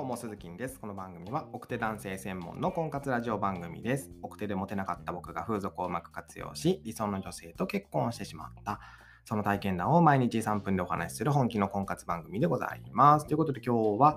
[0.00, 0.80] どうも、鈴木です。
[0.80, 4.10] この番組は、奥手男性専門の婚活ラジオ番組です。
[4.22, 8.80] 奥手でモテなかった僕が風俗をうまく活用し、理想の女性と結婚してしまった、
[9.26, 13.26] その体験談を毎日3分でお話しする本気の婚活番組でございます。
[13.26, 14.16] ということで今日は、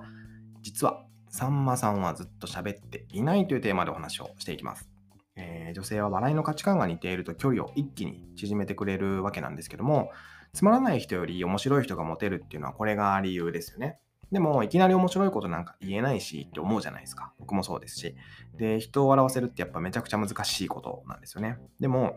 [0.62, 4.88] 実は、さんまさんはずっと喋っていないというテーマでお話をしていきます。
[5.36, 10.12] えー、女性は笑いの価値観が似ていると距離を一気に縮めてくれるわけなんですけども、
[10.54, 13.98] つまらない人より面白い人がモテるっていうのはこれが理由ですよね。
[14.32, 17.32] でも、いきなり面白いことなんか言えないしって思うじゃないですか。
[17.38, 18.16] 僕もそうですし。
[18.56, 21.58] で、人を笑わせるってやっぱめちゃくちゃ難しいことなんですよね。
[21.80, 22.14] でも、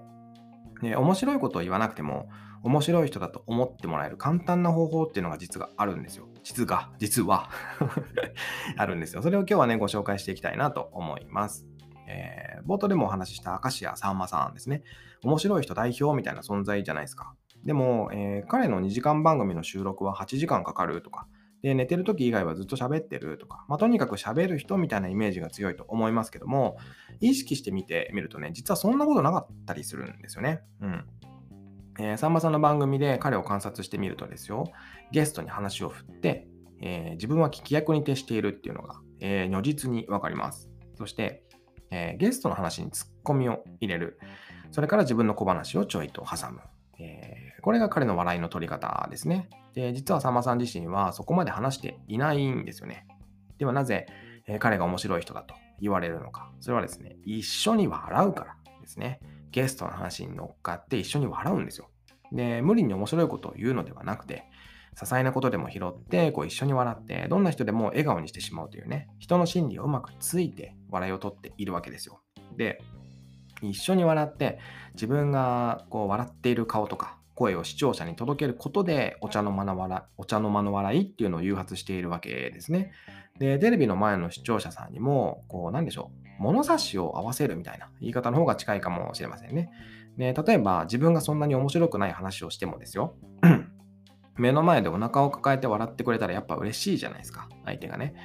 [0.82, 2.30] ね、面白いことを言わなくても、
[2.64, 6.28] 面白い人だと思ってもらえる簡単な方法っていうのが実があるんですよ。
[6.44, 7.50] 実が、実は
[8.78, 9.22] あるんですよ。
[9.22, 11.68] それを今日はね、ご紹介していきたいなと思います。
[12.08, 14.84] えー、冒頭でもお話しした明石家さんまさんですね。
[15.24, 17.34] 面白い人代表みたいな存在じゃないですか。
[17.66, 21.28] でも、えー、彼の2時間番組の収録は8時間かかるとか、
[21.64, 26.78] で寝てる時以外はずっと喋ってるとか、まあ、とにかく喋る人みたいなイメージが強いと思いますけども、
[27.20, 30.62] 意識してみてみるとね、実はそんなことなかったりするんですよね。
[30.82, 31.06] うん。
[32.00, 34.72] えー、さんまさんの番組で彼を観察してみるとですよ、
[35.12, 36.48] ゲストに話を振って、
[36.82, 40.70] えー、自分は聞き役に徹しているっていうのが、えー、如実にわかります。
[40.96, 41.44] そして、
[41.90, 44.20] えー、ゲストの話にツッコミを入れる。
[44.72, 46.60] それから自分の小話をちょいと挟む。
[47.00, 49.50] えー、これが彼の笑いの取り方ですね。
[49.74, 53.06] で、実はさんまさん自身はそこまで話していないんですよね。
[53.58, 54.06] ではなぜ、
[54.48, 56.50] え、彼が面白い人だと言われるのか。
[56.62, 59.20] それはですね、一緒に笑うからですね。
[59.52, 61.90] ゲストの話に乗っかって一緒に笑うんですよ。
[62.32, 64.46] で、無理に面白いことを言うのではなくて、
[64.96, 72.22] 些細なことでも拾って、こう一緒に笑って、どんな人でも笑顔にしてしまうというね、人の心理をうまくついて笑いをとっているわけですよ。
[72.56, 72.82] で、
[73.62, 74.58] 一緒に笑って
[74.94, 82.92] 自分がこう笑っている顔とか声を視聴者に届けることでお茶の間の笑お茶の間の笑いっていうのを誘発しているわけですね。
[83.38, 89.70] で、テレビの前の視聴者さんにも、こう、なんでしょう、物差しを合わせるみたいな言い方の方が近いかもしれませんね。
[90.18, 93.16] で、例えば自分がそんなに面白くない話をしてもですよ。
[94.36, 98.16] 目の前でお腹を抱えて笑ってくれたらやっぱ嬉しいじゃないですか、相手がね。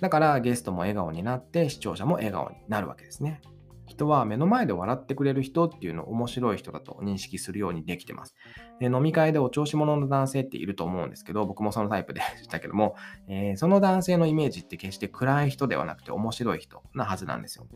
[0.00, 3.42] だからゲストも笑顔になって視聴者も笑顔になるわけですね。
[3.86, 8.34] 人は目の前で笑ってくれる人っていうのを面白い人だと認識するようにできてます。
[8.80, 12.94] で飲み会でお調子者の男性っていると思うんですけど、僕もそのタイプでしたけども、
[13.28, 17.66] えー、その男性のイメージって決して暗い人ではなくて面白い人なはずなんですよ。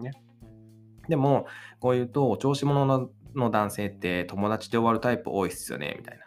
[0.00, 0.12] ね、
[1.08, 1.46] でも、
[1.80, 6.24] こう言うと、お調子者の男性って友達で終わるタイプ多いっすよね、みたいな、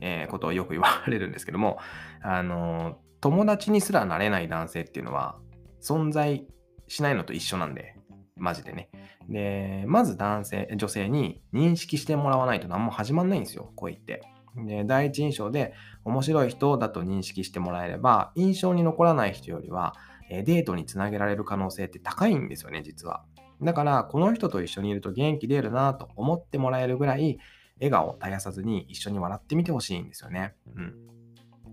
[0.00, 1.78] えー、ことをよく言われるんですけども、
[2.22, 5.38] あの友達にすらなれない男性っていうのは
[5.82, 6.46] 存在
[6.88, 7.96] しないのと一緒なんで、
[8.36, 8.88] マジでね。
[9.28, 14.22] で、まず男性、女性に認識してもらわないと何も始まんないんですよ、恋って。
[14.56, 15.74] で、第一印象で
[16.04, 19.94] 面白い人だと認識してもらえれば、印象に残らない人よりは、
[20.28, 23.24] デートにつなげられる可能性って高いんですよね、実は。
[23.62, 27.38] だから、この人と一緒にいると元気出るなと思ってもらえるぐらい、
[27.78, 30.54] 笑顔を絶やさずに一緒に笑ってみてほしいんですよね。
[30.74, 30.94] うん。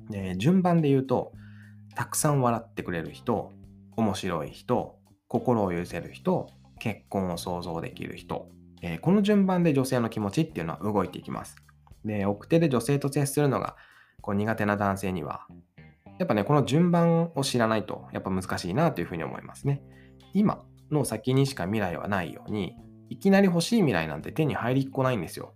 [0.10, 1.34] で、順番で言うと、
[1.96, 3.52] たくさん笑ってくれる人、
[3.96, 5.01] 面白い人、
[5.32, 8.50] 心を許せる人、結婚を想像できる人、
[8.82, 11.56] えー、この順番で女性の気持ちっていうのは動いていきます。
[12.04, 13.78] で、奥手で女性と接するのが
[14.20, 15.48] こう苦手な男性には、
[16.20, 19.82] やっぱね、この順番を知らないとやっぱ難しいなというふうに思いますね。
[20.34, 22.76] 今の先にしか未来はないように、
[23.10, 25.54] いきなり欲しい未来なんて手に入りっこないんですよ。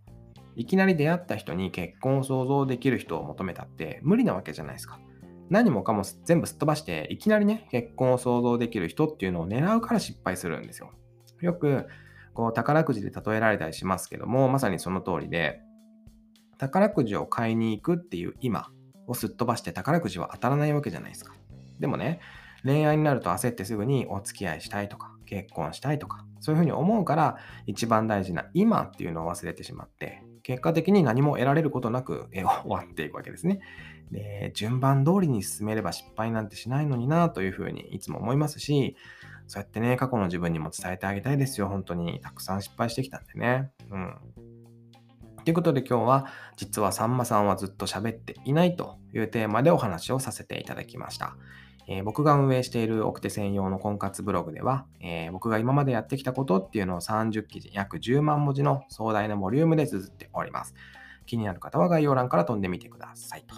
[0.56, 5.02] いきなり出会った人に結婚を想像できる人を求めたって無理なわけじゃないですか。
[5.50, 10.92] 何もかも全部すっ飛ばして、いきなりね、結婚を想像できる人っていうのを狙うから失敗するんですよ。
[11.42, 11.88] よく、
[12.34, 15.62] こう、宝くじで例えられたりしますけども、まさにその通りで、
[16.58, 18.72] 宝くじを買いに行くっていう今
[19.08, 21.34] をすっ飛ばして宝くじは当たらないわけじゃないですか。
[21.80, 22.20] でもね、
[22.64, 33.62] 恋愛になると焦ってすぐにお付き合いしたいとか、結婚したいとか、そういうふうに思うから、一番大事な今っていうのを忘れてしまって、結果的に何も得られることなく 終わっていくわけですね。
[34.12, 38.96] で、順番通りに進めれば失敗なんてしないのになというふうにいつも思いますし、
[39.47, 41.68] そうやってね、過去の自分にも伝えてあげたいですよ。
[41.68, 42.20] 本当に。
[42.22, 43.72] たくさん失敗してきたんでね。
[43.90, 44.16] うん。
[45.44, 46.28] ということで今日は、
[46.58, 51.36] 実はさんまさんはずっと喋っていないというテーマでお話をさせていただきました。
[51.87, 60.73] えー、僕が運営している奥手専用の婚活ブログでは、えー、僕が今までやってきたことっていうのを30記事、約10万文字の壮大なボリュームで綴っております。
[61.26, 63.55] 気になる方は概要欄から飛んでみてくださいと。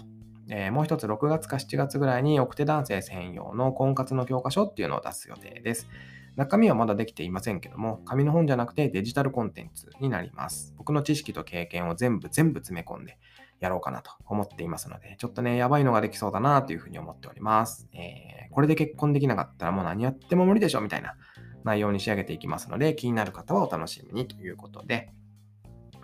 [0.50, 5.88] えー、もう一つ6月か7月ぐらいに奥手男性専用の婚活の教科書っていうのを出す予定です。
[6.36, 10.72] 中身はまだできていませんけども、紙の本じゃなくてデジタルコンテンツになります。
[10.78, 13.18] 僕の知識と経験を全部全部詰め込んで、
[13.60, 17.88] やろうかなと思っていますので、ちょっとね、やばいのができそうだなというふうに思っております。
[17.92, 21.16] えー、これで結婚できなかったらもう何やっても無理でしょみたいな
[21.64, 25.10] 内容に仕上げていきますので、気になる方はお楽しみにということで、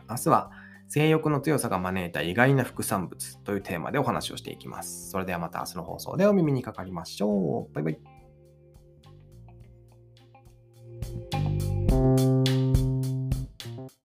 [0.08, 0.50] 明日は
[0.88, 5.10] 性欲の強さが招いた意外な副産物というテーマでお話をしていきます。
[5.10, 7.74] それではまた明日の放送でお耳にかかりましょう。
[7.74, 8.13] バイバイ。